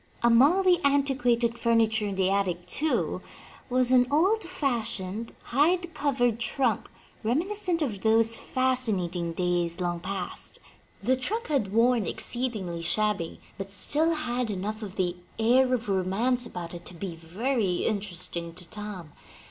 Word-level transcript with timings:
Among 0.23 0.63
the 0.63 0.83
antiquated 0.83 1.59
furniture 1.59 2.07
in 2.07 2.15
the 2.15 2.31
attic, 2.31 2.65
too, 2.65 3.21
was 3.69 3.91
an 3.91 4.07
old 4.09 4.43
fashioned, 4.43 5.31
hide 5.43 5.93
covered 5.93 6.39
trunk, 6.39 6.89
reminiscent 7.21 7.83
of 7.83 8.01
those 8.01 8.35
fascinating 8.35 9.33
days 9.33 9.79
long 9.79 9.99
past. 9.99 10.57
The 11.03 11.15
trunk 11.15 11.49
had 11.49 11.71
worn 11.71 12.07
exceedingly 12.07 12.81
shabby, 12.81 13.37
but 13.59 13.71
still 13.71 14.15
had 14.15 14.49
enough 14.49 14.81
of 14.81 14.95
the 14.95 15.17
air 15.37 15.71
of 15.71 15.87
romance 15.87 16.47
about 16.47 16.73
it 16.73 16.83
to 16.85 16.95
be 16.95 17.15
very 17.15 17.85
inter 17.85 18.15
esting 18.15 18.55
to 18.55 18.67
Tom. 18.67 19.11